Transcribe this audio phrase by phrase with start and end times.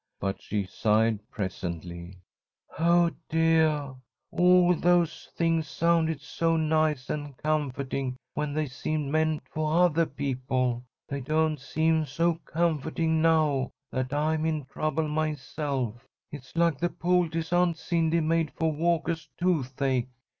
[0.19, 2.17] But she sighed presently:
[2.79, 3.93] "Oh, deah,
[4.31, 10.83] all those things sounded so nice and comforting when they seemed meant for othah people.
[11.07, 16.03] They don't seem so comforting now that I'm in trouble myself.
[16.31, 20.09] It's like the poultice Aunt Cindy made for Walkah's toothache.